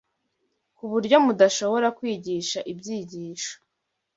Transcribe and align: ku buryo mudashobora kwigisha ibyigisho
ku 0.75 0.83
buryo 0.91 1.15
mudashobora 1.25 1.87
kwigisha 1.97 2.59
ibyigisho 2.71 3.53